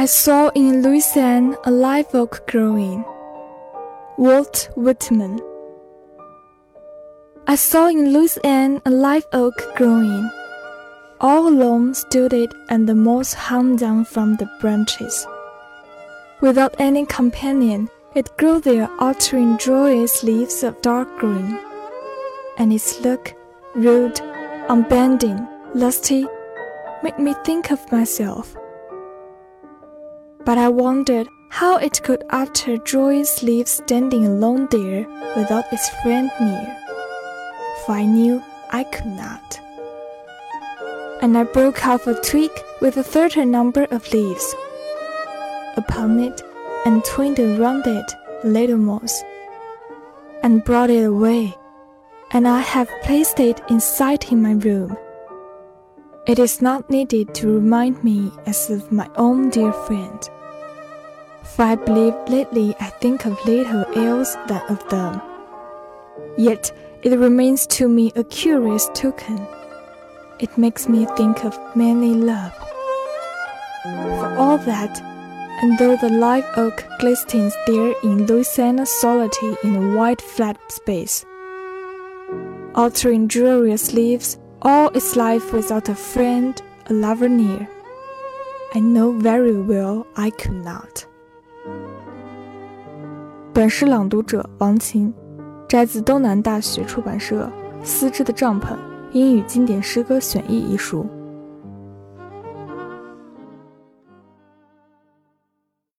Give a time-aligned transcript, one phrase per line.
[0.00, 3.04] I saw in Louisiana a live oak growing.
[4.16, 5.38] Walt Whitman.
[7.46, 10.30] I saw in Louisiana a live oak growing.
[11.20, 15.26] All alone stood it, and the moss hung down from the branches.
[16.40, 21.58] Without any companion, it grew there, uttering joyous leaves of dark green.
[22.56, 23.34] And its look,
[23.74, 24.18] rude,
[24.70, 26.26] unbending, lusty,
[27.02, 28.56] made me think of myself.
[30.50, 36.28] But I wondered how it could utter joyous leave standing alone there without its friend
[36.40, 36.76] near,
[37.86, 39.60] for I knew I could not.
[41.22, 42.50] And I broke off a twig
[42.80, 44.56] with a certain number of leaves.
[45.76, 46.42] Upon it
[46.84, 49.22] and twined around it a little moss,
[50.42, 51.54] and brought it away,
[52.32, 54.96] and I have placed it inside in my room.
[56.26, 60.28] It is not needed to remind me as of my own dear friend,
[61.54, 65.20] for I believe lately I think of little else than of them.
[66.38, 69.46] Yet it remains to me a curious token.
[70.38, 72.54] It makes me think of manly love.
[73.82, 75.00] For all that,
[75.62, 81.26] and though the live oak glistens there in Louisiana solitude in a wide flat space,
[82.74, 87.68] altering glorious leaves all its life without a friend, a lover near.
[88.74, 91.06] I know very well I could not.
[93.60, 95.12] 本诗朗读者王琴，
[95.68, 97.46] 摘自东南大学出版社
[97.84, 98.68] 《丝织的帐篷：
[99.12, 101.06] 英语经典诗歌选译》一书。